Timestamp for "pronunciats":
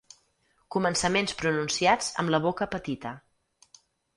1.41-2.09